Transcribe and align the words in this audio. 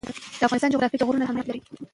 د 0.39 0.41
افغانستان 0.47 0.71
جغرافیه 0.73 0.97
کې 0.99 1.05
غرونه 1.07 1.23
ستر 1.23 1.27
اهمیت 1.29 1.47
لري. 1.47 1.59